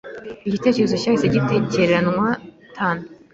[0.39, 2.27] iki gitekerezo cyahise gitereranwa
[2.75, 3.05] nantu